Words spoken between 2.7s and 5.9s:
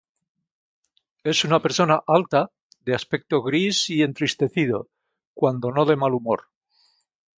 de aspecto gris y entristecido, cuando no